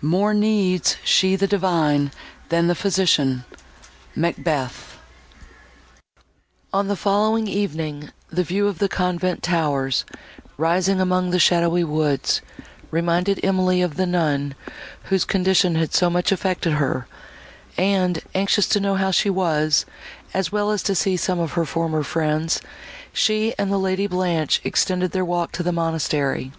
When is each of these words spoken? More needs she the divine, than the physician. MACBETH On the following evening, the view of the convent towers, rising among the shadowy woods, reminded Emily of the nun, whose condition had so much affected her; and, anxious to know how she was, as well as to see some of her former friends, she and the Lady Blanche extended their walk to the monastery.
More 0.00 0.32
needs 0.32 0.98
she 1.04 1.34
the 1.34 1.48
divine, 1.48 2.12
than 2.48 2.68
the 2.68 2.76
physician. 2.76 3.44
MACBETH 4.14 4.96
On 6.72 6.86
the 6.86 6.94
following 6.94 7.48
evening, 7.48 8.12
the 8.28 8.44
view 8.44 8.68
of 8.68 8.78
the 8.78 8.88
convent 8.88 9.42
towers, 9.42 10.04
rising 10.56 11.00
among 11.00 11.30
the 11.30 11.40
shadowy 11.40 11.82
woods, 11.82 12.40
reminded 12.92 13.40
Emily 13.44 13.82
of 13.82 13.96
the 13.96 14.06
nun, 14.06 14.54
whose 15.06 15.24
condition 15.24 15.74
had 15.74 15.92
so 15.92 16.08
much 16.08 16.30
affected 16.30 16.74
her; 16.74 17.08
and, 17.76 18.22
anxious 18.32 18.68
to 18.68 18.78
know 18.78 18.94
how 18.94 19.10
she 19.10 19.28
was, 19.28 19.86
as 20.32 20.52
well 20.52 20.70
as 20.70 20.84
to 20.84 20.94
see 20.94 21.16
some 21.16 21.40
of 21.40 21.54
her 21.54 21.64
former 21.64 22.04
friends, 22.04 22.60
she 23.12 23.54
and 23.58 23.72
the 23.72 23.76
Lady 23.76 24.06
Blanche 24.06 24.60
extended 24.62 25.10
their 25.10 25.24
walk 25.24 25.50
to 25.50 25.64
the 25.64 25.72
monastery. 25.72 26.52